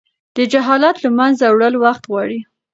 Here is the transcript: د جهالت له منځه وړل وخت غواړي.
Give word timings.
د 0.35 0.37
جهالت 0.51 0.97
له 1.03 1.09
منځه 1.17 1.45
وړل 1.53 1.75
وخت 1.83 2.03
غواړي. 2.11 2.39